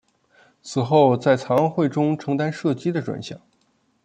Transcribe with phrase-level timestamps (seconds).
[0.63, 3.39] 此后在残奥会中承担射击的专项。